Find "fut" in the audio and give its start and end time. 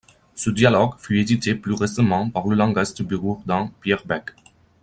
0.97-1.19